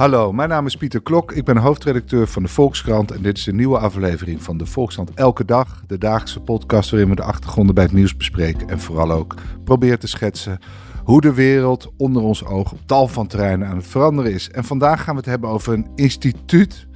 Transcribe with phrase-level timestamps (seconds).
[0.00, 1.32] Hallo, mijn naam is Pieter Klok.
[1.32, 5.14] Ik ben hoofdredacteur van de Volkskrant en dit is een nieuwe aflevering van de Volkskrant
[5.14, 9.10] Elke Dag, de dagelijkse podcast waarin we de achtergronden bij het nieuws bespreken en vooral
[9.10, 10.58] ook proberen te schetsen
[11.04, 14.50] hoe de wereld onder ons oog op tal van terreinen aan het veranderen is.
[14.50, 16.86] En vandaag gaan we het hebben over een instituut,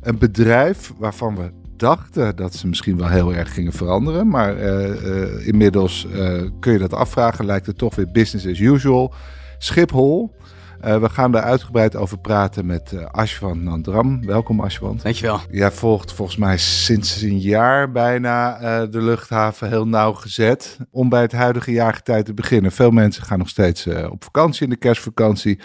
[0.00, 4.90] een bedrijf waarvan we dachten dat ze misschien wel heel erg gingen veranderen, maar eh,
[4.90, 9.14] eh, inmiddels eh, kun je dat afvragen, lijkt het toch weer business as usual.
[9.58, 10.38] Schiphol.
[10.84, 14.26] Uh, we gaan daar uitgebreid over praten met uh, Ashwan Nandram.
[14.26, 14.98] Welkom Ashwan.
[15.02, 15.40] Dankjewel.
[15.50, 21.20] Jij volgt volgens mij sinds een jaar bijna uh, de luchthaven heel nauwgezet om bij
[21.20, 22.72] het huidige jaargetij te beginnen.
[22.72, 25.60] Veel mensen gaan nog steeds op vakantie in de kerstvakantie.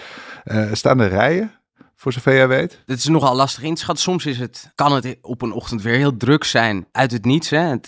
[0.71, 1.51] staan er rijen?
[1.95, 2.83] Voor zover jij weet?
[2.85, 4.03] Het is nogal lastig in te schatten.
[4.03, 7.49] Soms is het, kan het op een ochtend weer heel druk zijn uit het niets.
[7.49, 7.57] Hè.
[7.57, 7.87] Het,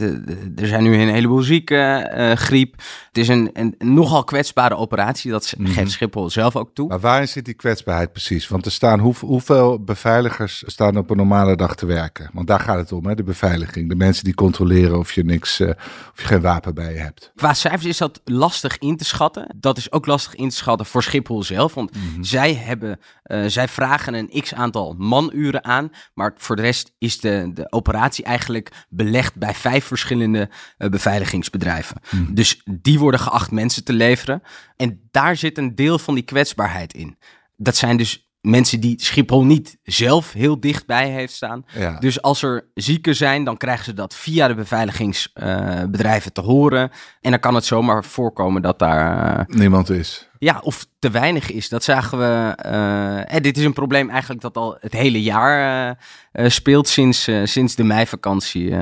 [0.55, 2.75] er zijn nu een heleboel zieken, uh, griep.
[3.08, 5.31] Het is een, een, nogal kwetsbare operatie.
[5.31, 5.73] Dat mm -hmm.
[5.73, 6.88] geeft Schiphol zelf ook toe.
[6.88, 8.47] Maar waarin zit die kwetsbaarheid precies?
[8.47, 12.30] Want er staan hoe, hoeveel beveiligers staan op een normale dag te werken?
[12.33, 13.89] Want daar gaat het om, hè, de beveiliging.
[13.89, 15.69] De mensen die controleren of je, niks, uh,
[16.13, 17.31] of je geen wapen bij je hebt.
[17.35, 19.55] Qua cijfers is dat lastig in te schatten.
[19.55, 21.73] Dat is ook lastig in te schatten voor Schiphol zelf.
[21.73, 22.23] Want mm -hmm.
[22.23, 25.92] zij, hebben, uh, zij vragen een x aantal manuren aan.
[26.14, 32.02] Maar voor de rest is de, de operatie eigenlijk belegd bij vijf verschillende uh, beveiligingsbedrijven.
[32.09, 32.36] Hmm.
[32.36, 34.42] Dus die worden geacht mensen te leveren.
[34.75, 37.18] En daar zit een deel van die kwetsbaarheid in.
[37.56, 41.66] Dat zijn dus mensen die Schiphol niet zelf heel dichtbij heeft staan.
[41.73, 42.00] Ja.
[42.00, 46.92] Dus als er zieken zijn, dan krijgen ze dat via de beveiligingsbedrijven te horen.
[47.22, 49.38] En dan kan het zomaar voorkomen dat daar...
[49.50, 50.30] Uh, Niemand is.
[50.40, 51.69] Ja, of te weinig is.
[51.69, 52.57] Dat zagen we.
[52.66, 55.97] Uh, en dit is een probleem eigenlijk dat al het hele jaar
[56.31, 58.75] speelt sinds, sinds de meivakantie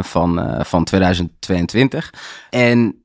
[0.00, 2.14] van, van 2022.
[2.50, 3.04] En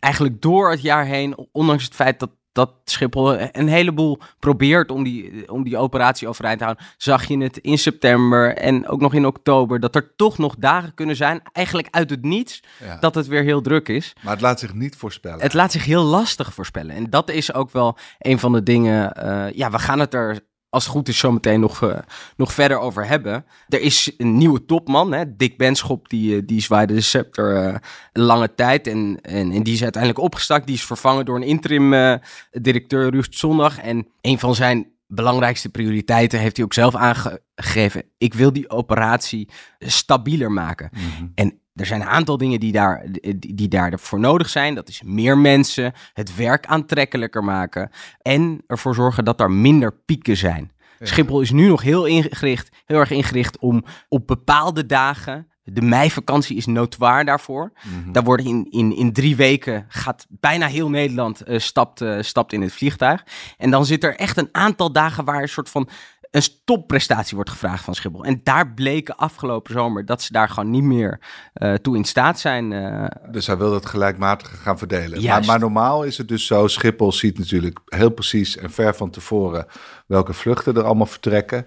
[0.00, 5.04] eigenlijk door het jaar heen, ondanks het feit dat dat Schiphol een heleboel probeert om
[5.04, 6.86] die, om die operatie overeind te houden.
[6.96, 10.94] Zag je het in september en ook nog in oktober, dat er toch nog dagen
[10.94, 12.96] kunnen zijn, eigenlijk uit het niets, ja.
[12.96, 14.12] dat het weer heel druk is.
[14.22, 15.40] Maar het laat zich niet voorspellen.
[15.40, 16.94] Het laat zich heel lastig voorspellen.
[16.94, 20.40] En dat is ook wel een van de dingen, uh, ja, we gaan het er
[20.76, 21.98] als het goed is, zometeen nog, uh,
[22.36, 23.44] nog verder over hebben.
[23.68, 25.36] Er is een nieuwe topman, hè?
[25.36, 27.74] Dick Benschop, die, die zwaaide de scepter uh,
[28.12, 28.86] lange tijd.
[28.86, 30.66] En, en, en, die is uiteindelijk opgestakt.
[30.66, 32.14] Die is vervangen door een interim uh,
[32.50, 33.78] directeur, Ruud Zondag.
[33.78, 38.02] En een van zijn belangrijkste prioriteiten heeft hij ook zelf aangegeven.
[38.18, 39.48] Ik wil die operatie
[39.78, 40.90] stabieler maken.
[40.92, 41.32] Mm -hmm.
[41.34, 44.74] En er zijn een aantal dingen die, daar, die, die daarvoor nodig zijn.
[44.74, 47.90] Dat is meer mensen, het werk aantrekkelijker maken
[48.22, 50.70] en ervoor zorgen dat er minder pieken zijn.
[50.98, 51.06] Ja.
[51.06, 55.48] Schiphol is nu nog heel, ingericht, heel erg ingericht om op bepaalde dagen.
[55.62, 57.72] De meivakantie is notoir daarvoor.
[57.82, 58.12] Mm -hmm.
[58.12, 62.52] Daar worden in, in, in drie weken gaat bijna heel Nederland uh, stapt, uh, stapt
[62.52, 63.24] in het vliegtuig.
[63.56, 65.88] En dan zit er echt een aantal dagen waar een soort van
[66.36, 68.24] een topprestatie wordt gevraagd van Schiphol.
[68.24, 71.20] En daar bleken afgelopen zomer dat ze daar gewoon niet meer
[71.54, 72.70] uh, toe in staat zijn.
[72.70, 73.06] Uh...
[73.30, 75.24] Dus hij wil dat gelijkmatig gaan verdelen.
[75.24, 79.10] Maar, maar, normaal is het dus zo, Schiphol ziet natuurlijk heel precies en ver van
[79.10, 79.66] tevoren
[80.06, 81.66] welke vluchten er allemaal vertrekken.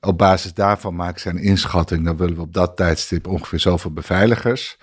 [0.00, 3.92] Op basis daarvan maakt zij een inschatting, dan willen we op dat tijdstip ongeveer zoveel
[3.92, 4.78] beveiligers.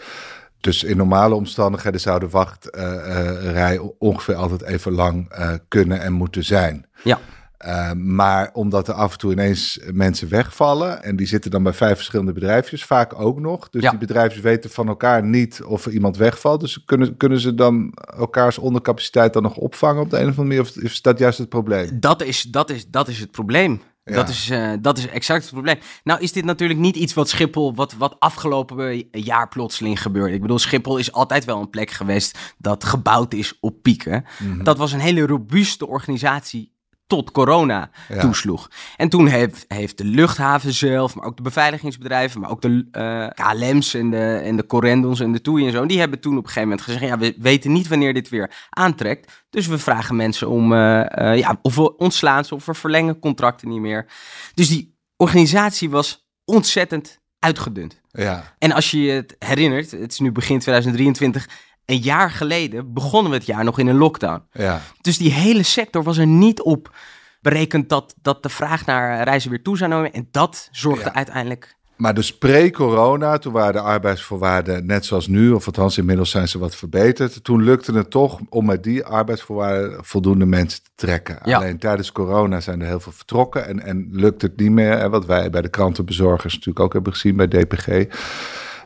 [0.59, 5.31] Dus in normale omstandigheden zou de wachtrij ongeveer altijd even lang
[5.67, 6.85] kunnen en moeten zijn.
[7.03, 7.19] Ja.
[7.65, 11.73] Uh, maar omdat er af en toe ineens mensen wegvallen en die zitten dan bij
[11.73, 13.69] vijf verschillende bedrijfjes, vaak ook nog.
[13.69, 13.89] Dus ja.
[13.89, 16.59] die bedrijfjes weten van elkaar niet of er iemand wegvalt.
[16.59, 20.47] Dus kunnen, kunnen ze dan elkaars ondercapaciteit dan nog opvangen op de een of andere
[20.47, 20.61] manier?
[20.61, 21.99] Of is dat juist het probleem?
[21.99, 23.81] Dat is, dat is, dat is het probleem.
[24.03, 24.13] Ja.
[24.13, 25.79] Dat, is, uh, dat is exact het probleem.
[26.03, 30.33] Nou is dit natuurlijk niet iets wat Schiphol, wat, wat afgelopen jaar plotseling gebeurde.
[30.33, 34.25] Ik bedoel, Schiphol is altijd wel een plek geweest dat gebouwd is op pieken.
[34.39, 34.63] Mm -hmm.
[34.63, 36.75] Dat was een hele robuuste organisatie
[37.07, 38.19] tot corona ja.
[38.19, 38.69] toesloeg.
[38.95, 43.27] En toen heeft, heeft de luchthaven zelf, maar ook de beveiligingsbedrijven, maar ook de uh,
[43.47, 46.43] KLM's en de, en de Corendons en de TUI en zo, die hebben toen op
[46.43, 50.15] een gegeven moment gezegd, ja, we weten niet wanneer dit weer aantrekt, dus we vragen
[50.15, 54.05] mensen om, uh, uh, ja, of we ontslaan ze of we verlengen contracten niet meer.
[54.53, 58.01] Dus die organisatie was ontzettend uitgedund.
[58.11, 58.53] Ja.
[58.59, 61.49] En als je je het herinnert, het is nu begin 2023,
[61.87, 64.43] een jaar geleden begonnen we het jaar nog in een lockdown.
[64.51, 64.81] Ja.
[65.01, 66.95] Dus die hele sector was er niet op
[67.41, 70.13] berekend dat, dat de vraag naar reizen weer toe zou nemen.
[70.13, 75.65] En dat zorgde uiteindelijk maar dus pre-corona, toen waren de arbeidsvoorwaarden net zoals nu, of
[75.65, 77.43] althans inmiddels zijn ze wat verbeterd.
[77.43, 81.41] Toen lukte het toch om met die arbeidsvoorwaarden voldoende mensen te trekken.
[81.41, 84.91] Alleen tijdens corona zijn er heel veel vertrokken en, en lukt het niet meer.
[84.91, 87.87] En wat wij bij de krantenbezorgers natuurlijk ook hebben gezien bij DPG.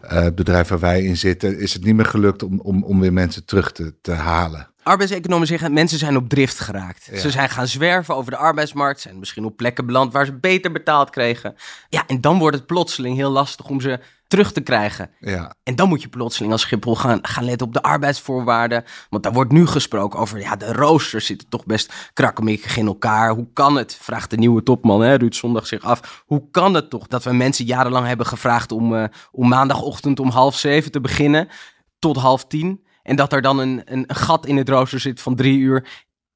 [0.02, 3.14] Eh, bedrijf waar wij in zitten, is het niet meer gelukt om, om, om weer
[3.14, 7.10] mensen terug te, te halen arbeidseconomen zeggen, mensen zijn op drift geraakt.
[7.14, 10.72] Ze zijn gaan zwerven over de arbeidsmarkt, zijn misschien op plekken beland waar ze beter
[10.72, 11.56] betaald kregen.
[11.90, 14.00] Ja, en dan wordt het plotseling heel lastig om ze
[14.32, 15.10] terug te krijgen.
[15.20, 15.54] Ja.
[15.64, 18.84] En dan moet je plotseling als Schiphol gaan, gaan letten op de arbeidsvoorwaarden.
[19.10, 23.30] Want daar wordt nu gesproken over, ja, de roosters zitten toch best krakkemikkig in elkaar.
[23.30, 26.90] Hoe kan het, vraagt de nieuwe topman, hè, Ruud Zondag zich af, hoe kan het
[26.90, 31.02] toch dat we mensen jarenlang hebben gevraagd om, uh, om maandagochtend om half zeven te
[31.02, 31.48] beginnen
[32.00, 32.84] tot half tien?
[33.04, 35.88] En dat er dan een, een, gat in het rooster zit van drie uur.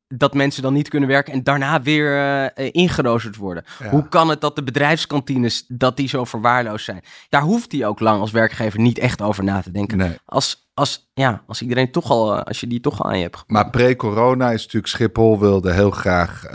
[0.07, 2.17] Dat mensen dan niet kunnen werken en daarna weer
[2.55, 3.63] uh, ingeroosterd worden.
[3.89, 7.03] Hoe kan het dat de bedrijfskantines dat die zo verwaarloosd zijn?
[7.29, 10.17] Daar hoeft hij ook lang als werkgever niet echt over na te denken.
[10.25, 13.23] Als, als, ja, als iedereen toch al, eh, als je die toch al aan je
[13.23, 13.43] hebt.
[13.47, 16.45] Maar pre-corona is natuurlijk Schiphol wilde heel graag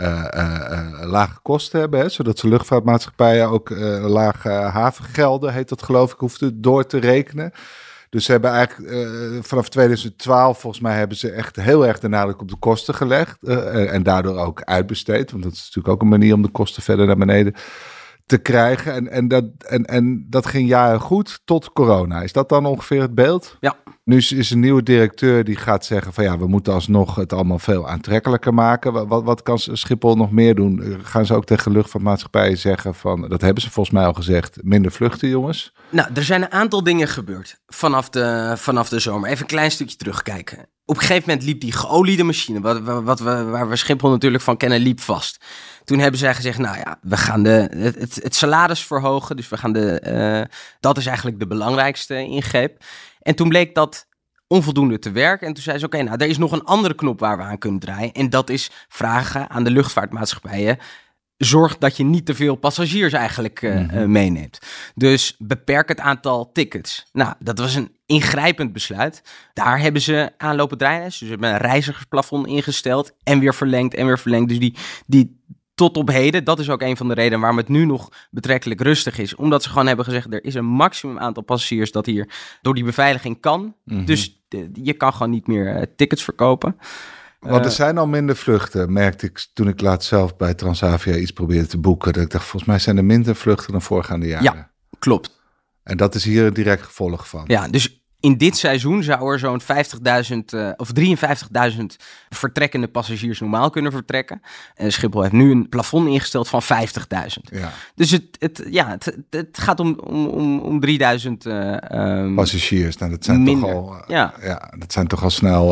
[1.05, 3.69] lage kosten hebben, hè, zodat de luchtvaartmaatschappijen ook
[4.01, 7.53] lage havengelden, heet dat geloof ik, hoefden door te rekenen.
[8.11, 12.07] Dus ze hebben eigenlijk uh, vanaf 2012, volgens mij, hebben ze echt heel erg de
[12.07, 13.37] nadruk op de kosten gelegd.
[13.41, 15.31] Uh, en daardoor ook uitbesteed.
[15.31, 17.55] Want dat is natuurlijk ook een manier om de kosten verder naar beneden
[18.31, 18.93] te krijgen.
[18.93, 22.21] En, en, dat, en, en dat ging jaren goed tot corona.
[22.21, 23.57] Is dat dan ongeveer het beeld?
[23.59, 23.75] Ja.
[24.03, 27.33] Nu is, is een nieuwe directeur die gaat zeggen van ja, we moeten alsnog het
[27.33, 29.07] allemaal veel aantrekkelijker maken.
[29.07, 30.99] Wat, wat kan Schiphol nog meer doen?
[31.03, 34.91] Gaan ze ook tegen luchtvaartmaatschappijen zeggen van, dat hebben ze volgens mij al gezegd, minder
[34.91, 35.73] vluchten jongens?
[35.89, 39.29] Nou, er zijn een aantal dingen gebeurd vanaf de, vanaf de zomer.
[39.29, 40.69] Even een klein stukje terugkijken.
[40.91, 44.43] Op een gegeven moment liep die geoliede machine, wat, wat, we, waar we Schiphol natuurlijk
[44.43, 45.45] van kennen, liep vast.
[45.83, 49.35] Toen hebben zij gezegd, nou ja, we gaan de, het, het salaris verhogen.
[49.35, 50.01] Dus we gaan de,
[50.49, 52.83] uh, dat is eigenlijk de belangrijkste ingreep.
[53.21, 54.07] En toen bleek dat
[54.47, 55.47] onvoldoende te werken.
[55.47, 57.57] En toen zei ze, oké, nou, er is nog een andere knop waar we aan
[57.57, 58.11] kunnen draaien.
[58.11, 60.77] En dat is vragen aan de luchtvaartmaatschappijen
[61.45, 64.59] zorg dat je niet te veel passagiers eigenlijk uh, meeneemt.
[64.95, 67.05] Dus beperk het aantal tickets.
[67.11, 69.23] Nou, dat was een ingrijpend besluit.
[69.53, 71.03] Daar hebben ze aanlopen draaien.
[71.03, 74.49] Dus ze hebben een reizigersplafond ingesteld en weer verlengd en weer verlengd.
[74.49, 75.39] Dus die, die
[75.75, 78.81] tot op heden, dat is ook een van de redenen waarom het nu nog betrekkelijk
[78.81, 79.35] rustig is.
[79.35, 82.29] Omdat ze gewoon hebben gezegd, er is een maximum aantal passagiers dat hier
[82.61, 83.75] door die beveiliging kan.
[83.85, 84.05] Mhm.
[84.05, 84.41] Dus
[84.73, 86.75] je kan gewoon niet meer tickets verkopen.
[87.49, 91.15] Want er eh, zijn al minder vluchten, merkte ik toen ik laat zelf bij Transavia
[91.15, 92.13] iets probeerde te boeken.
[92.13, 94.53] Dat ik dacht, volgens mij zijn er minder vluchten dan voorgaande jaren.
[94.53, 95.39] Ja, klopt.
[95.83, 97.43] En dat is hier een direct gevolg van.
[97.47, 99.67] Ja, dus in dit seizoen zou er zo'n 50.000
[100.53, 101.85] uh, eh, of 53.000
[102.29, 104.41] vertrekkende passagiers normaal kunnen vertrekken.
[104.75, 106.67] En Schiphol heeft nu een plafond ingesteld van 50.000.
[107.41, 107.71] Ja.
[107.95, 112.97] Dus het, het, ja, het, het gaat om, om, om, om 3000 uh, um, passagiers.
[112.97, 113.69] Nou, dat zijn minder.
[113.69, 114.33] toch al, uh, ja.
[114.41, 115.65] ja, dat zijn toch al snel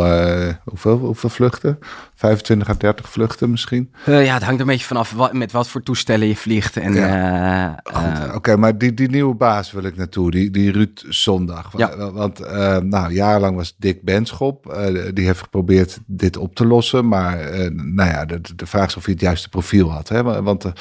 [0.63, 1.80] hoeveel, hoeveel vluchten?
[2.16, 3.94] 25 à 30 vluchten misschien?
[4.06, 6.78] Ja, het hangt een beetje vanaf wat, met wat voor toestellen je vliegt.
[6.78, 7.80] En, ja.
[7.84, 11.72] Oké, okay, maar die, die nieuwe baas wil ik naartoe, die, die Ruud Zondag.
[11.78, 12.12] Ja.
[12.12, 14.74] Want uh, nou, jarenlang was Dick Benschop.
[14.77, 17.07] Uh, die heeft geprobeerd dit op te lossen.
[17.07, 20.09] Maar uh, nou ja, de, de vraag is of hij het juiste profiel had.
[20.09, 20.24] Hè?
[20.24, 20.71] Want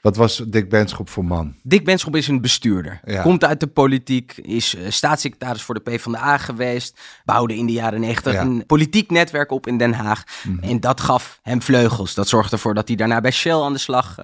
[0.00, 1.54] wat was Dick Benschop voor man?
[1.62, 3.00] Dick Benschop is een bestuurder.
[3.22, 7.00] Komt uit de politiek, is staatssecretaris voor de PvdA geweest.
[7.24, 10.24] Bouwde in de jaren negentig een politiek netwerk op in Den Haag.
[10.44, 10.58] Mhm.
[10.62, 12.14] En dat gaf hem vleugels.
[12.14, 14.16] Dat zorgde ervoor dat hij daarna bij Shell aan de slag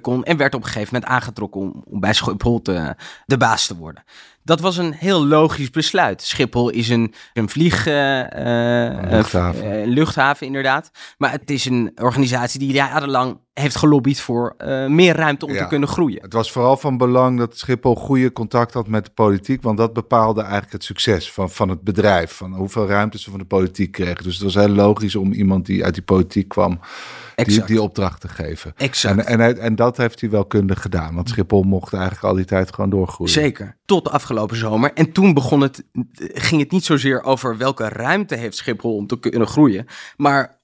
[0.00, 0.24] kon.
[0.24, 2.96] En werd op een gegeven moment aangetrokken om, om bij Schiphol te,
[3.26, 4.04] de baas te worden.
[4.42, 6.22] Dat was een heel logisch besluit.
[6.22, 7.94] Schiphol is een, een vlieg, uh,
[9.10, 9.86] luchthaven.
[9.86, 10.90] luchthaven, inderdaad.
[11.18, 15.66] Maar het is een organisatie die jarenlang heeft gelobbyd voor uh, meer ruimte om te
[15.68, 16.22] kunnen groeien.
[16.22, 19.92] Het was vooral van belang dat Schiphol goede contact had met de politiek, want dat
[19.92, 23.92] bepaalde eigenlijk het succes van, van het bedrijf, van hoeveel ruimte ze van de politiek
[23.92, 24.24] kregen.
[24.24, 26.80] Dus het was heel logisch om iemand die uit die politiek kwam
[27.46, 28.72] die, die opdracht te geven.
[28.76, 29.24] Exact.
[29.24, 32.44] En, en, en dat heeft hij wel kundig gedaan, want Schiphol mocht eigenlijk al die
[32.44, 33.32] tijd gewoon doorgroeien.
[33.32, 34.92] Zeker, tot de afgelopen zomer.
[34.92, 35.84] En toen begon het,
[36.18, 40.57] ging het niet zozeer over welke ruimte heeft Schiphol om te kunnen groeien, maar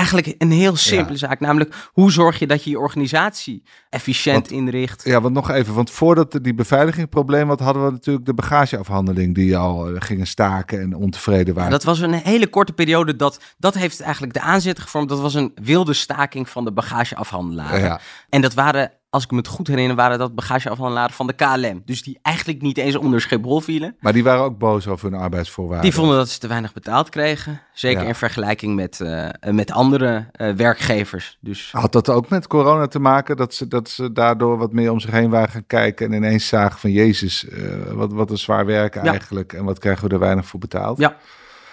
[0.00, 1.40] eigenlijk een heel simpele zaak.
[1.40, 5.04] Namelijk, hoe zorg je dat je je organisatie efficiënt inricht?
[5.04, 5.74] Ja, want nog even.
[5.74, 10.80] Want voordat die beveiligingprobleem had, hadden we natuurlijk de bagageafhandeling die al uh, gingen staken
[10.80, 11.70] en ontevreden waren.
[11.70, 13.16] dat was een hele korte periode.
[13.16, 15.08] Dat, dat heeft eigenlijk de aanzet gevormd.
[15.08, 17.80] Dat was een wilde staking van de bagageafhandelaren.
[17.80, 18.00] Ja.
[18.28, 21.82] En dat waren als ik me het goed herinner, waren dat bagageafhandelaren van de KLM.
[21.84, 23.96] Dus die eigenlijk niet eens onder Schiphol vielen.
[24.00, 25.82] Maar die waren ook boos over hun arbeidsvoorwaarden.
[25.90, 27.60] Die vonden dat ze te weinig betaald kregen.
[27.72, 28.08] Zeker Ja.
[28.08, 31.38] in vergelijking met, eh, met andere eh, werkgevers.
[31.40, 33.36] Dus Had dat ook met corona te maken?
[33.36, 36.48] Dat ze, dat ze daardoor wat meer om zich heen waren gaan kijken en ineens
[36.48, 37.62] zagen van Jezus, eh,
[37.92, 39.10] wat, wat een zwaar werken Ja.
[39.10, 39.52] eigenlijk.
[39.52, 40.98] En wat krijgen we er weinig voor betaald?
[40.98, 41.16] Ja.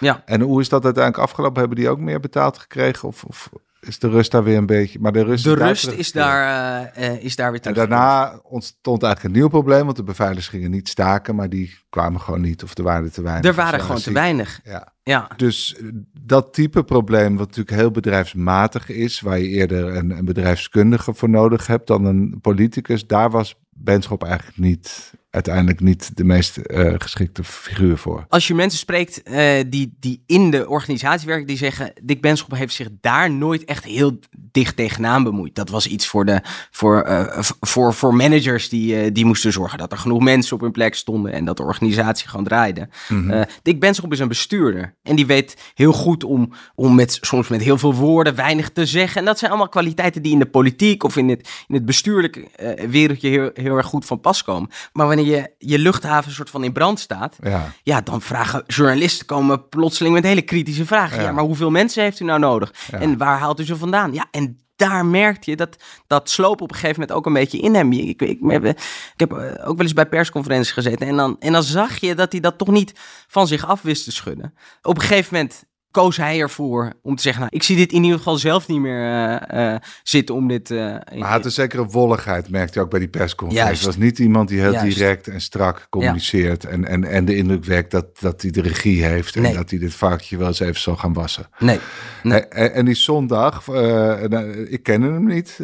[0.00, 0.22] Ja.
[0.24, 1.58] En hoe is dat uiteindelijk afgelopen?
[1.60, 3.08] Hebben die ook meer betaald gekregen?
[3.08, 3.50] Of, of
[3.88, 4.98] is de rust daar weer een beetje?
[4.98, 6.14] Maar de rust, de is daar rust is teruggekeerd.
[6.14, 7.88] daar, eh, is daar weer En terug.
[7.88, 12.20] daarna ontstond eigenlijk een nieuw probleem, want de beveiligers gingen niet staken, maar die kwamen
[12.20, 13.44] gewoon niet of er waren te weinig.
[13.50, 14.60] Er waren gewoon te weinig.
[14.64, 14.92] Ja.
[15.02, 15.30] Ja.
[15.36, 15.88] Dus eh,
[16.20, 21.30] dat type probleem, wat natuurlijk heel bedrijfsmatig is, waar je eerder een, een bedrijfskundige voor
[21.30, 26.94] nodig hebt dan een politicus, daar was Benschop eigenlijk niet, uiteindelijk niet de meest eh,
[26.98, 28.24] geschikte figuur voor.
[28.28, 32.54] Als je mensen spreekt eh, die, die in de organisatie werken, die zeggen: Dick Benschop
[32.54, 34.18] heeft zich daar nooit echt heel
[34.52, 35.54] dicht tegenaan bemoeid.
[35.54, 36.40] Dat was iets voor, de,
[36.70, 40.72] voor, eh, voor, voor managers die, die moesten zorgen dat er genoeg mensen op hun
[40.72, 42.88] plek stonden en dat de organisatie gewoon draaide.
[43.08, 47.48] Eh, Dick Benschop is een bestuurder en die weet heel goed om, om met, soms
[47.48, 49.20] met heel veel woorden weinig te zeggen.
[49.20, 52.46] En dat zijn allemaal kwaliteiten die in de politiek of in het, in het bestuurlijke
[52.90, 54.70] wereldje heel, heel erg goed van pas komen.
[54.92, 59.26] Maar wanneer je, je luchthaven soort van in brand staat, Ja, ja, dan vragen journalisten
[59.26, 61.16] komen plotseling met hele kritische vragen.
[61.16, 61.32] Ja, Ja.
[61.32, 62.72] maar hoeveel mensen heeft u nou nodig?
[62.90, 62.98] Ja.
[62.98, 64.12] En waar haalt u ze vandaan?
[64.12, 67.58] Ja, en daar merkte je dat dat sloop op een gegeven moment ook een beetje
[67.58, 67.92] in hem.
[67.92, 68.76] Ik, ik, ik, heb, ik
[69.16, 71.06] heb eh, ook wel eens bij persconferenties gezeten.
[71.06, 72.92] En dan, en dan zag je dat hij dat toch niet
[73.28, 74.54] van zich af wist te schudden.
[74.82, 77.40] Op een gegeven moment koos hij ervoor om te zeggen...
[77.40, 80.70] Nou, ik zie dit in ieder geval zelf niet meer eh, eh, zitten om dit...
[80.70, 83.74] eh, maar hij had een zekere wolligheid, merkte je ook bij die persconferentie.
[83.74, 84.96] Het was niet iemand die heel Juist.
[84.96, 89.04] direct en strak communiceert en, en, en de indruk wekt dat, dat hij de regie
[89.04, 89.54] heeft en Nee.
[89.54, 91.48] dat hij dit varkentje wel eens even zal gaan wassen.
[91.58, 91.78] nee,
[92.22, 92.40] Nee.
[92.40, 95.58] En, die zondag, nou, ik ken hem niet.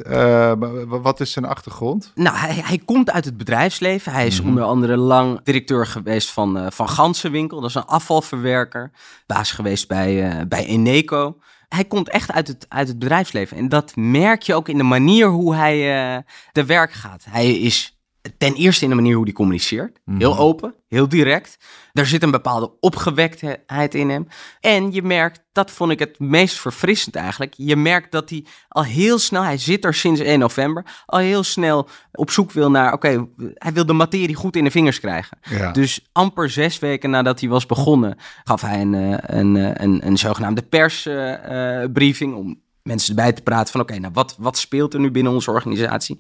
[0.87, 2.13] Wat is zijn achtergrond?
[2.15, 4.13] Nou, hij, hij komt uit het bedrijfsleven.
[4.13, 7.61] Hij is onder andere lang directeur geweest van, van Gansenwinkel.
[7.61, 8.91] Dat is een afvalverwerker.
[9.27, 11.39] Baas geweest bij, eh, bij Eneco.
[11.69, 13.57] Hij komt echt uit het, uit het bedrijfsleven.
[13.57, 17.25] En dat merk je ook in de manier hoe hij eh te werk gaat.
[17.29, 17.94] Hij is
[18.39, 20.01] ten eerste in de manier hoe hij communiceert.
[20.19, 21.57] Heel open, heel direct.
[21.93, 24.27] Er zit een bepaalde opgewektheid in hem.
[24.61, 27.55] En je merkt, dat vond ik het meest verfrissend eigenlijk.
[27.57, 31.43] Je merkt dat hij al heel snel, hij zit er sinds 1 november, al heel
[31.43, 35.39] snel op zoek wil naar, oké, hij wil de materie goed in de vingers krijgen.
[35.43, 35.73] Ja.
[35.73, 40.07] Dus amper zes weken nadat hij was begonnen, gaf hij een, eh, een, eh, een,
[40.07, 45.01] een zogenaamde persbriefing om mensen erbij te praten van, oké, nou wat, wat speelt er
[45.01, 46.19] nu binnen onze organisatie?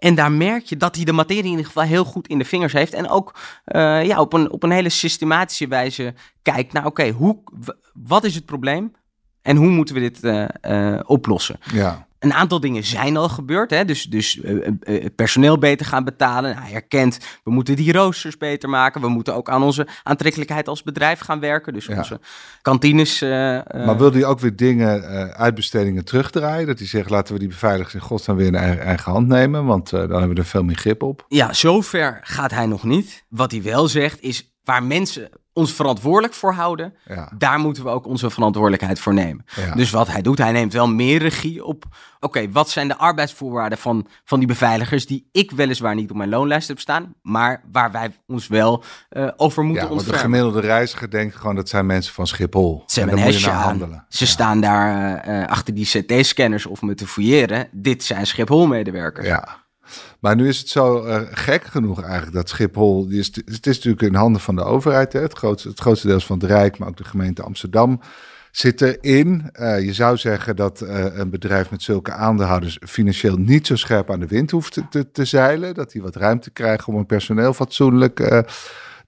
[0.00, 2.44] En daar merk je dat hij de materie in ieder geval heel goed in de
[2.44, 2.94] vingers heeft.
[2.94, 7.38] En ook eh, ja, op, een, op een hele systematische wijze kijkt naar, oké, hoe
[7.92, 8.92] wat is het probleem?
[9.42, 11.58] En hoe moeten we dit eh, eh, oplossen?
[11.72, 12.06] Ja.
[12.20, 13.70] Een aantal dingen zijn al gebeurd.
[13.70, 13.84] Hè?
[13.84, 16.56] Dus, dus eh, eh, personeel beter gaan betalen.
[16.56, 19.00] Hij herkent, we moeten die roosters beter maken.
[19.00, 21.72] We moeten ook aan onze aantrekkelijkheid als bedrijf gaan werken.
[21.72, 21.96] Dus Ja.
[21.96, 22.20] onze
[22.62, 23.22] kantines.
[23.22, 26.66] eh, eh, Maar wil hij ook weer dingen, eh, uitbestedingen terugdraaien?
[26.66, 29.64] Dat hij zegt, laten we die beveiligers in godsnaam weer in eigen, eigen hand nemen.
[29.64, 31.24] Want eh, dan hebben we er veel meer grip op.
[31.28, 33.24] Ja, zover gaat hij nog niet.
[33.28, 35.28] Wat hij wel zegt is waar mensen
[35.60, 37.32] ons verantwoordelijk voor houden, Ja.
[37.38, 39.44] daar moeten we ook onze verantwoordelijkheid voor nemen.
[39.56, 39.74] Ja.
[39.74, 41.84] Dus wat hij doet, hij neemt wel meer regie op.
[42.20, 46.28] Oké, wat zijn de arbeidsvoorwaarden van, van die beveiligers die ik weliswaar niet op mijn
[46.28, 51.10] loonlijst heb staan, maar waar wij ons wel eh, over moeten Ja, de gemiddelde reiziger
[51.10, 52.82] denkt gewoon dat zijn mensen van Schiphol.
[52.86, 53.62] Ze En hebben een aan.
[53.62, 54.04] handelen.
[54.08, 57.68] Ze staan daar eh, eh, achter die CT-scanners of me te fouilleren.
[57.72, 59.26] Dit zijn Schiphol-medewerkers.
[59.26, 59.48] Ja.
[60.20, 64.14] Maar nu is het zo eh, gek genoeg eigenlijk dat Schiphol, het is natuurlijk in
[64.14, 66.96] handen van de overheid, hè, het, grootste, het grootste deel van het Rijk, maar ook
[66.96, 68.00] de gemeente Amsterdam
[68.50, 69.50] zit erin.
[69.52, 74.10] Eh, je zou zeggen dat eh, een bedrijf met zulke aandeelhouders financieel niet zo scherp
[74.10, 77.52] aan de wind hoeft te, te, zeilen, dat die wat ruimte krijgen om hun personeel
[77.52, 78.44] fatsoenlijk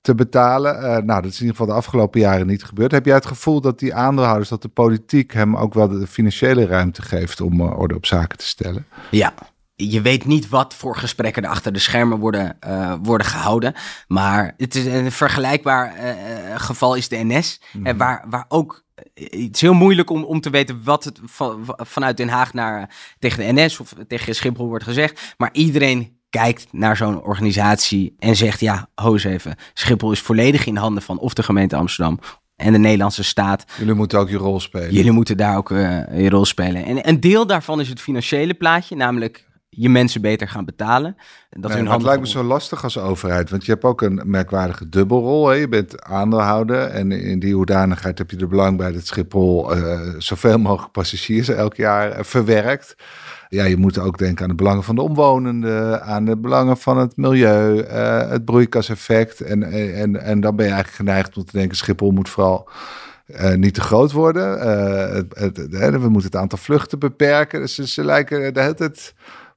[0.00, 1.07] te betalen.
[1.07, 2.92] Nou, dat is in ieder geval de afgelopen jaren niet gebeurd.
[2.92, 6.66] Heb jij het gevoel dat die aandeelhouders, dat de politiek hem ook wel de financiële
[6.66, 8.87] ruimte geeft om orde op zaken te stellen?
[9.11, 9.35] Ja.
[9.75, 13.75] Je weet niet wat voor gesprekken er achter de schermen worden, eh, worden gehouden.
[14.07, 17.61] Maar het is een vergelijkbaar eh, eh, geval is de NS.
[17.83, 21.75] eh, waar, waar ook het is heel moeilijk om, om te weten wat het van,
[21.76, 25.35] vanuit Den Haag naar, tegen de NS of tegen Schiphol wordt gezegd.
[25.37, 29.57] Maar iedereen kijkt naar zo'n organisatie en zegt: ja, ho eens even.
[29.75, 32.19] Schiphol is volledig in handen van of de gemeente Amsterdam
[32.57, 33.64] en de Nederlandse staat.
[33.79, 34.93] Jullie moeten ook je rol spelen.
[34.93, 36.85] Jullie moeten daar ook je rol spelen.
[36.85, 41.17] En een deel daarvan is het financiële plaatje, namelijk je mensen beter gaan betalen.
[41.50, 44.88] Dat nee, het lijkt me zo lastig als overheid, want je hebt ook een merkwaardige
[44.88, 45.49] dubbelrol.
[45.49, 45.55] Hè?
[45.55, 50.00] Je bent aandeelhouder en in die hoedanigheid heb je er belang bij dat Schiphol uh,
[50.19, 52.97] zoveel mogelijk passagiers elk jaar uh, verwerkt.
[53.49, 56.99] Ja, je moet ook denken aan de belangen van de omwonenden, aan de belangen van
[56.99, 59.41] het milieu, uh, het broeikaseffect.
[59.41, 59.62] En,
[59.95, 62.69] en, en dan ben je eigenlijk geneigd om te denken, Schiphol moet vooral
[63.26, 64.61] uh, niet te groot worden.
[65.14, 67.61] Het, het, we moeten het aantal vluchten beperken.
[67.61, 69.14] Dus ze lijken de hele tijd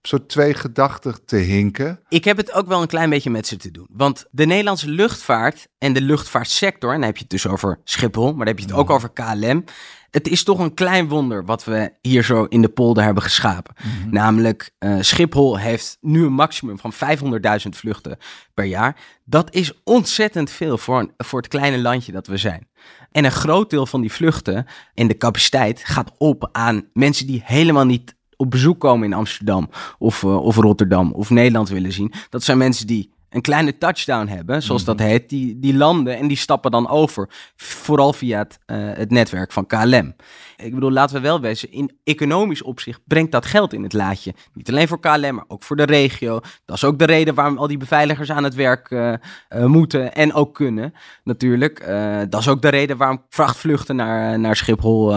[0.07, 2.00] soort twee gedachten te hinken.
[2.09, 3.88] Ik heb het ook wel een klein beetje met ze te doen.
[3.89, 8.27] Want de Nederlandse luchtvaart en de luchtvaartsector, en dan heb je het dus over Schiphol,
[8.27, 9.63] maar dan heb je het ook over KLM.
[10.09, 13.75] Het is toch een klein wonder wat we hier zo in de polder hebben geschapen.
[13.77, 14.09] Mhm.
[14.09, 18.17] Namelijk, uh, Schiphol heeft nu een maximum van 500.000 vluchten
[18.53, 18.97] per jaar.
[19.25, 22.67] Dat is ontzettend veel voor, een, voor het kleine landje dat we zijn.
[23.12, 27.41] En een groot deel van die vluchten en de capaciteit gaat op aan mensen die
[27.45, 32.13] helemaal niet op bezoek komen in Amsterdam of, uh, of Rotterdam of Nederland willen zien.
[32.30, 35.08] Dat zijn mensen die een kleine touchdown hebben, zoals dat mhm.
[35.08, 37.30] heet, die, die landen en die stappen dan over.
[37.56, 40.15] Vooral via het, uh, het netwerk van KLM.
[40.58, 44.34] Ik bedoel, laten we wel wezen, in economisch opzicht brengt dat geld in het laadje.
[44.54, 46.39] Niet alleen voor KLM, maar ook voor de regio.
[46.65, 49.13] Dat is ook de reden waarom al die beveiligers aan het werk uh,
[49.50, 51.86] uh, moeten en ook kunnen, natuurlijk.
[52.30, 55.13] dat is ook de reden waarom vrachtvluchten naar, naar Schiphol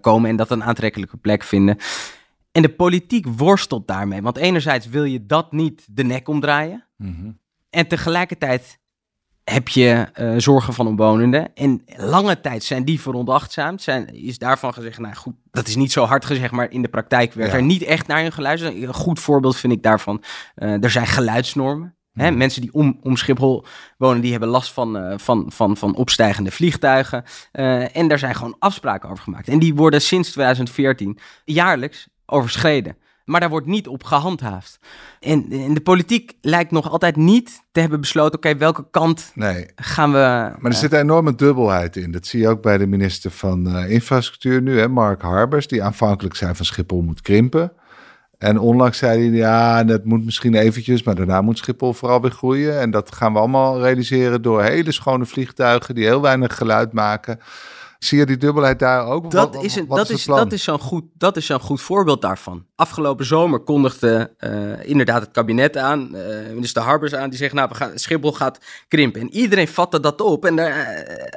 [0.00, 1.78] komen en dat een aantrekkelijke plek vinden.
[2.56, 4.22] En de politiek worstelt daarmee.
[4.22, 6.84] Want enerzijds wil je dat niet de nek omdraaien.
[6.96, 7.30] Mhm.
[7.70, 8.78] En tegelijkertijd
[9.44, 11.54] heb je uh, zorgen van omwonenden.
[11.54, 13.82] En lange tijd zijn die veronachtzaamd.
[13.82, 16.88] Zijn, is daarvan gezegd, nou goed, dat is niet zo hard gezegd, maar in de
[16.88, 18.74] praktijk werd er niet echt naar hun geluisterd.
[18.74, 20.22] Een goed voorbeeld vind ik daarvan,
[20.56, 21.96] uh, er zijn geluidsnormen.
[22.12, 22.38] Hè, mhm.
[22.38, 23.64] mensen die om, om Schiphol
[23.98, 27.24] wonen, die hebben last van, uh, van, van, van opstijgende vliegtuigen.
[27.92, 29.48] En daar zijn gewoon afspraken over gemaakt.
[29.48, 32.96] En die worden sinds 2014 jaarlijks overschreden.
[33.26, 34.78] Maar daar wordt niet op gehandhaafd.
[35.20, 39.66] En, en de politiek lijkt nog altijd niet te hebben besloten: oké, welke kant nee.
[39.76, 40.18] gaan we.
[40.18, 42.10] Maar er uh, zit een enorme dubbelheid in.
[42.10, 45.82] Dat zie je ook bij de minister van uh, Infrastructuur nu, hè, Mark Harbers, die
[45.82, 47.72] aanvankelijk zei van Schiphol moet krimpen.
[48.38, 52.30] En onlangs zei hij, ja, dat moet misschien eventjes, maar daarna moet Schiphol vooral weer
[52.30, 52.80] groeien.
[52.80, 57.40] En dat gaan we allemaal realiseren door hele schone vliegtuigen die heel weinig geluid maken.
[57.98, 59.30] Zie je die dubbelheid daar ook?
[59.30, 62.22] Dat wat, is, een, dat, is, dat, is zo'n goed, dat is zo'n goed voorbeeld
[62.22, 62.64] daarvan.
[62.74, 66.20] Afgelopen zomer kondigde uh, inderdaad het kabinet aan, uh,
[66.54, 69.20] minister Harbers aan, die zegt, nou, we gaan, Schiphol gaat krimpen.
[69.20, 70.74] En iedereen vatte dat op en uh,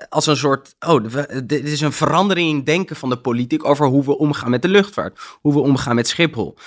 [0.09, 1.03] als een soort, oh,
[1.43, 4.67] dit is een verandering in denken van de politiek over hoe we omgaan met de
[4.67, 6.57] luchtvaart, hoe we omgaan met Schiphol.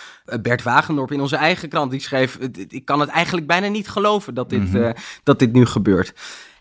[0.42, 2.38] Bert Wagendorp in onze eigen krant, die schreef,
[2.68, 6.12] ik kan het eigenlijk bijna niet geloven dat dit, mm dat dit nu gebeurt.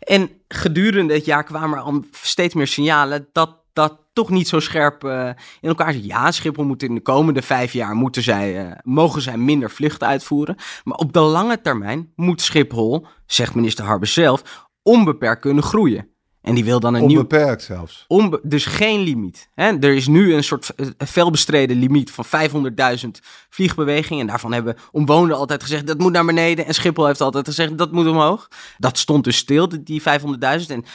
[0.01, 4.59] En gedurende het jaar kwamen er al steeds meer signalen dat dat toch niet zo
[4.59, 6.05] scherp uh, in elkaar zit.
[6.05, 10.07] Ja, Schiphol moet in de komende vijf jaar moeten zij, uh, mogen zij minder vluchten
[10.07, 10.55] uitvoeren.
[10.83, 16.11] Maar op de lange termijn moet Schiphol, zegt minister Harbers zelf, onbeperkt kunnen groeien.
[16.41, 17.77] En die wil dan een Onbeperkt nieuw...
[17.77, 18.06] zelfs.
[18.08, 18.39] Onbe...
[18.43, 19.49] Dus geen limiet.
[19.56, 19.77] Hè?
[19.80, 23.10] Er is nu een soort felbestreden limiet van 500.000
[23.49, 24.21] vliegbewegingen.
[24.21, 26.65] En daarvan hebben omwonenden altijd gezegd, dat moet naar beneden.
[26.65, 28.47] En Schiphol heeft altijd gezegd, dat moet omhoog.
[28.77, 30.08] Dat stond dus stil, die 500.000.
[30.67, 30.86] En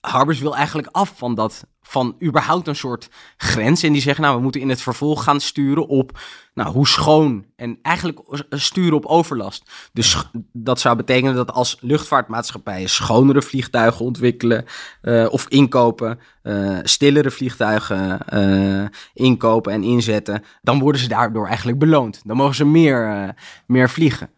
[0.00, 3.82] Harbers wil eigenlijk af van dat, van überhaupt een soort grens.
[3.82, 6.18] En die zeggen, nou, we moeten in het vervolg gaan sturen op,
[6.54, 7.44] nou, hoe schoon.
[7.56, 9.70] En eigenlijk sturen op overlast.
[9.92, 14.64] Dus dat zou betekenen dat als luchtvaartmaatschappijen schonere vliegtuigen ontwikkelen
[15.02, 21.78] uh, of inkopen, uh, stillere vliegtuigen uh, inkopen en inzetten, dan worden ze daardoor eigenlijk
[21.78, 22.22] beloond.
[22.24, 23.34] Dan mogen ze meer,
[23.66, 24.30] meer vliegen.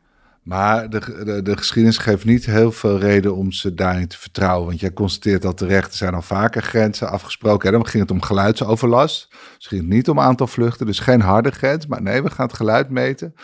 [0.42, 4.66] Maar de, de, de, geschiedenis geeft niet heel veel reden om ze daarin te vertrouwen.
[4.66, 7.66] Want jij constateert dat terecht, er zijn al vaker grenzen afgesproken.
[7.66, 9.28] En dan ging het om geluidsoverlast.
[9.56, 11.86] Dus ging het niet om aantal vluchten, dus geen harde grens.
[11.86, 13.34] Maar nee, we gaan het geluid meten.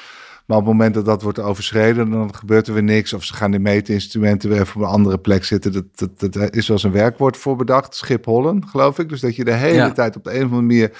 [0.47, 3.13] Maar op het moment dat dat wordt overschreden, dan gebeurt er weer niks.
[3.13, 5.73] Of ze gaan die meetinstrumenten weer op een andere plek zitten.
[5.73, 7.95] Dat, dat, dat is wel een werkwoord voor bedacht.
[7.95, 9.09] Schiphollen, geloof ik.
[9.09, 10.91] Dus dat je de hele tijd op de een of andere manier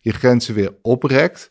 [0.00, 1.50] je grenzen weer oprekt.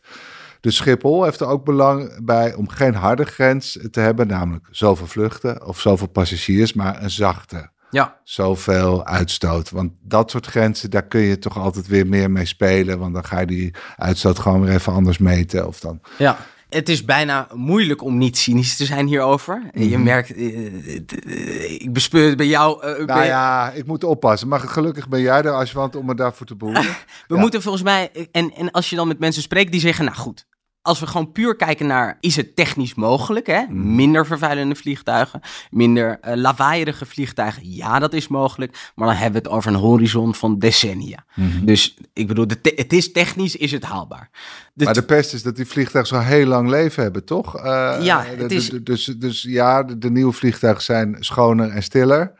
[0.60, 5.06] Dus Schiphol heeft er ook belang bij om geen harde grens te hebben, namelijk zoveel
[5.06, 7.70] vluchten of zoveel passagiers, maar een zachte.
[7.90, 8.20] Ja.
[8.24, 9.70] Zoveel uitstoot.
[9.70, 12.98] Want dat soort grenzen, daar kun je toch altijd weer meer mee spelen.
[12.98, 15.66] Want dan ga je die uitstoot gewoon weer even anders meten.
[15.66, 16.00] Of dan.
[16.18, 16.36] Ja.
[16.68, 19.62] Het is bijna moeilijk om niet cynisch te zijn hierover.
[19.72, 20.02] Je mhm.
[20.02, 22.86] merkt, eh, eh, ik bespeur het bij jou.
[22.86, 24.48] Uh, nou ja, ik moet oppassen.
[24.48, 26.96] Maar gelukkig ben jij er, als je want om me daarvoor te boeren.
[27.28, 30.16] We moeten volgens mij, en, en als je dan met mensen spreekt die zeggen, nou
[30.16, 30.46] goed,
[30.86, 33.46] als we gewoon puur kijken naar, is het technisch mogelijk?
[33.46, 33.62] Hè?
[33.68, 33.94] Mm.
[33.94, 37.74] Minder vervuilende vliegtuigen, minder uh, lawaaierige vliegtuigen.
[37.74, 38.90] Ja, dat is mogelijk.
[38.94, 41.24] Maar dan hebben we het over een horizon van decennia.
[41.34, 41.64] Mhm.
[41.64, 44.30] Dus ik bedoel, het is technisch is het haalbaar.
[44.72, 47.56] De Maar de pest is dat die vliegtuigen zo heel lang leven hebben, toch?
[47.56, 52.32] Eh, Ja, het is- Dus, dus ja, de, de nieuwe vliegtuigen zijn schoner en stiller.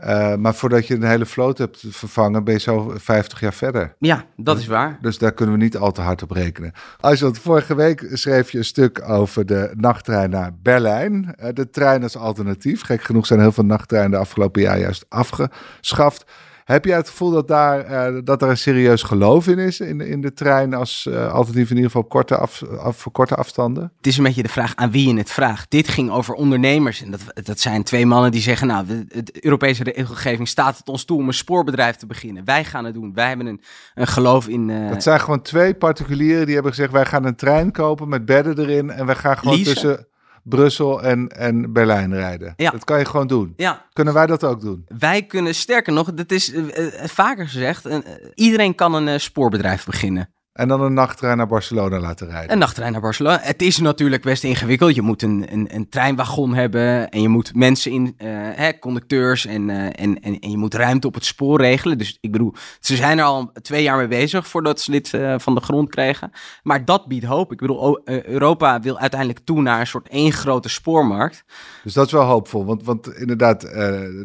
[0.00, 3.94] Eh, maar voordat je een hele vloot hebt vervangen, ben je zo 50 jaar verder.
[3.98, 4.98] Ja, dat is waar.
[5.00, 6.72] Dus daar kunnen we niet al te hard op rekenen.
[7.00, 11.34] Als je, want vorige week schreef je een stuk over de nachttrein naar Berlijn.
[11.36, 12.82] Eh, de trein als alternatief.
[12.82, 16.24] Gek genoeg zijn heel veel nachttreinen de afgelopen jaar juist afgeschaft.
[16.70, 20.00] Heb jij het gevoel dat daar, eh, dat er een serieus geloof in is, in,
[20.00, 23.34] in de trein als eh, alternatief in ieder geval op korte af, af, voor korte
[23.34, 23.92] afstanden?
[23.96, 25.70] Het is een beetje de vraag aan wie je het vraagt.
[25.70, 27.02] Dit ging over ondernemers.
[27.02, 30.88] En dat, dat zijn twee mannen die zeggen: Nou, de, de Europese regelgeving staat het
[30.88, 32.44] ons toe om een spoorbedrijf te beginnen.
[32.44, 33.12] Wij gaan het doen.
[33.14, 33.60] Wij hebben een,
[33.94, 34.70] een geloof in.
[34.70, 38.24] eh, Dat zijn gewoon twee particulieren die hebben gezegd: wij gaan een trein kopen met
[38.24, 39.72] bedden erin en wij gaan gewoon Leasen.
[39.72, 40.08] tussen
[40.42, 42.52] Brussel en, en Berlijn rijden.
[42.56, 42.70] Ja.
[42.70, 43.52] Dat kan je gewoon doen.
[43.56, 44.84] ja, Kunnen wij dat ook doen?
[44.98, 47.98] wij kunnen sterker nog, dat is eh, eh, vaker gezegd: eh,
[48.34, 50.34] iedereen kan een spoorbedrijf beginnen.
[50.60, 52.52] En dan een nachttrein naar Barcelona laten rijden.
[52.52, 53.38] Een nachttrein naar Barcelona.
[53.42, 54.94] Het is natuurlijk best ingewikkeld.
[54.94, 59.46] Je moet een, een, een treinwagon hebben en je moet mensen in, eh, hè, conducteurs
[59.46, 61.98] en, eh, en, en, en je moet ruimte op het spoor regelen.
[61.98, 65.34] Dus ik bedoel, ze zijn er al twee jaar mee bezig voordat ze dit eh,
[65.38, 66.30] van de grond kregen.
[66.62, 67.52] Maar dat biedt hoop.
[67.52, 71.44] Ik bedoel, Europa wil uiteindelijk toe naar een soort één grote spoormarkt.
[71.84, 72.64] Dus dat is wel hoopvol.
[72.64, 73.60] Want, want inderdaad,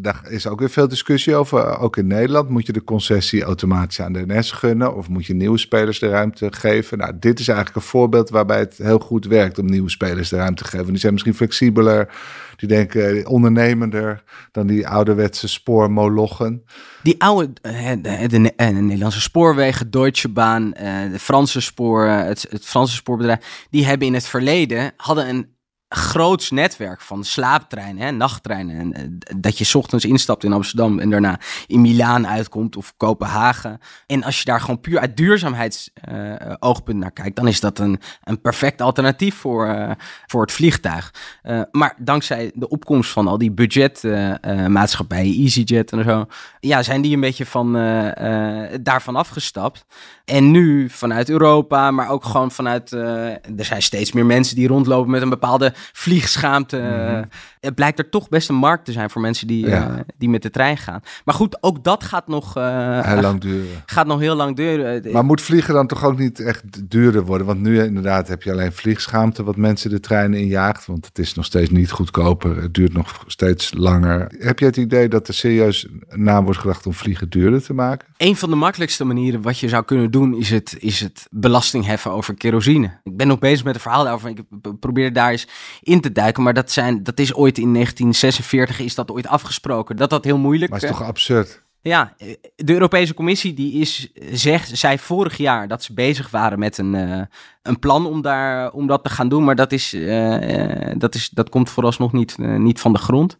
[0.02, 1.80] daar is ook weer veel discussie over.
[1.80, 4.96] Ook in Nederland moet je de concessie automatisch aan de NS gunnen.
[4.96, 6.98] Of moet je nieuwe spelers de ruimte geven.
[6.98, 10.36] Nou, dit is eigenlijk een voorbeeld waarbij het heel goed werkt om nieuwe spelers de
[10.36, 10.88] ruimte te geven.
[10.88, 12.14] Die zijn misschien flexibeler.
[12.56, 16.64] Die denken ondernemender dan die ouderwetse spoormolochen.
[17.04, 18.10] Die oude, eh, de,
[18.56, 23.68] eh, de Nederlandse spoorwegen, Deutsche Bahn, eh, de Franse spoor, eh, het, het Franse spoorbedrijf,
[23.70, 25.55] die hebben in het verleden, hadden een
[25.90, 28.80] groots netwerk van slaaptreinen, hè, nachttreinen.
[28.80, 29.04] En, eh,
[29.38, 33.80] dat je ochtends instapt in Amsterdam en daarna in Milaan uitkomt of Kopenhagen.
[34.08, 38.42] En als je daar gewoon puur uit duurzaamheidsoogpunt naar kijkt, dan is dat een, een
[38.42, 39.92] perfect alternatief voor, eh,
[40.26, 41.14] voor het vliegtuig.
[41.42, 46.26] Eh, maar dankzij de opkomst van al die budgetmaatschappijen, EasyJet en zo,
[46.60, 49.86] ja, zijn die een beetje van, eh, eh, daarvan afgestapt.
[50.26, 52.94] En nu vanuit Europa, maar ook gewoon vanuit.
[52.94, 56.78] eh, er zijn steeds meer mensen die rondlopen met een bepaalde vliegschaamte.
[56.82, 57.30] Mhm.
[57.66, 59.90] Het blijkt er toch best een markt te zijn voor mensen die, Ja.
[59.98, 61.00] eh, die met de trein gaan.
[61.26, 63.68] Maar goed, ook dat gaat nog, eh, Heel lang duren.
[63.86, 65.12] gaat nog heel lang duren.
[65.12, 67.48] Maar moet vliegen dan toch ook niet echt duurder worden?
[67.48, 70.86] Want nu inderdaad heb je alleen vliegschaamte wat mensen de treinen injaagt.
[70.86, 72.62] Want het is nog steeds niet goedkoper.
[72.62, 74.32] Het duurt nog steeds langer.
[74.38, 78.08] Heb je het idee dat er serieus na wordt gedacht om vliegen duurder te maken?
[78.18, 81.86] Een van de makkelijkste manieren wat je zou kunnen doen is het, is het belasting
[81.86, 83.00] heffen over kerosine.
[83.04, 84.30] Ik ben nog bezig met een verhaal daarover.
[84.30, 84.40] Ik
[84.80, 85.48] probeer daar eens
[85.82, 86.44] in te duiken.
[86.44, 89.96] Maar dat, zijn, dat is ooit in 1946 is dat ooit afgesproken.
[89.96, 91.64] Dat dat heel moeilijk Maar het is eh, toch absurd?
[91.82, 96.60] Ja, eh, de Europese Commissie die is, zegt, zei vorig jaar dat ze bezig waren
[96.60, 97.22] met een, eh,
[97.62, 99.44] een plan om, daar, om dat te gaan doen.
[99.44, 103.00] Maar dat, is, eh, eh, dat, is, dat komt vooralsnog niet, eh, niet van de
[103.00, 103.38] grond.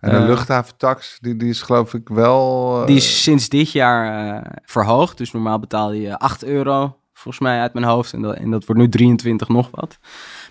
[0.00, 2.76] En Eh, luchthaventax, die, die is geloof ik wel...
[2.80, 5.18] eh, Die is sinds dit jaar eh, verhoogd.
[5.18, 8.12] Dus normaal betaal je 8 euro, volgens mij uit mijn hoofd.
[8.12, 9.98] En dat, en dat wordt nu 23 nog wat.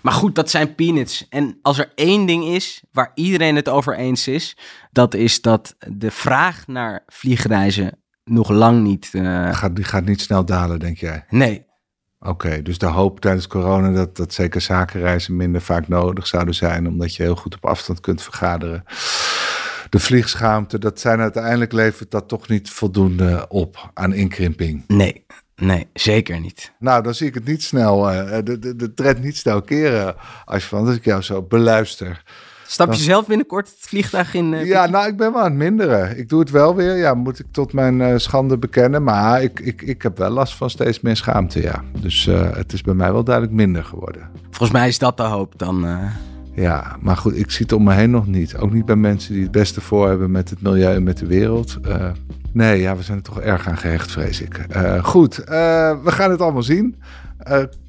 [0.02, 1.26] Maar goed, dat zijn peanuts.
[1.28, 4.56] En als er één ding is waar iedereen het over eens is,
[4.92, 9.08] dat is dat de vraag naar vliegreizen nog lang niet.
[9.12, 11.24] eh, gaat, die gaat niet snel dalen, denk jij?
[11.28, 11.66] nee,
[12.20, 16.88] Oké, dus de hoop tijdens corona dat, dat zeker zakenreizen minder vaak nodig zouden zijn,
[16.88, 18.84] omdat je heel goed op afstand kunt vergaderen.
[19.88, 24.84] De vliegschaamte, dat zijn uiteindelijk levert dat toch niet voldoende op aan inkrimping.
[24.86, 25.24] nee,
[25.58, 26.72] nee, zeker niet.
[26.78, 30.14] Nou, dan zie ik het niet snel, eh, de, de, de trend niet snel keren,
[30.44, 32.22] als, je van, als ik jou zo beluister.
[32.66, 34.54] Stap je zelf binnenkort het vliegtuig in?
[34.54, 36.18] eh, Ja, nou, ik ben wel aan het minderen.
[36.18, 39.02] Ik doe het wel weer, ja, moet ik tot mijn eh, schande bekennen.
[39.02, 41.82] Maar ik, ik, ik heb wel last van steeds meer schaamte, ja.
[42.00, 44.30] Dus eh, het is bij mij wel duidelijk minder geworden.
[44.42, 45.86] Volgens mij is dat de hoop dan.
[46.58, 48.56] Ja, maar goed, ik zie het om me heen nog niet.
[48.56, 51.26] Ook niet bij mensen die het beste voor hebben met het milieu en met de
[51.26, 51.78] wereld.
[51.82, 52.10] Eh,
[52.52, 54.58] nee, ja, we zijn er toch erg aan gehecht, vrees ik.
[54.58, 55.46] Eh, goed, eh,
[56.04, 56.96] we gaan het allemaal zien.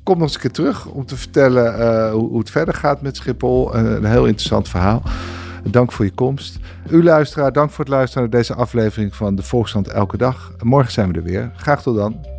[0.03, 3.15] Kom nog eens een keer terug om te vertellen hoe, hoe het verder gaat met
[3.15, 3.75] Schiphol.
[3.75, 5.03] Een heel interessant verhaal.
[5.63, 6.59] Dank voor je komst.
[6.89, 10.51] U luisteraar, dank voor het luisteren naar deze aflevering van de Volkskrant Elke Dag.
[10.63, 11.51] Morgen zijn we er weer.
[11.55, 12.38] Graag tot dan.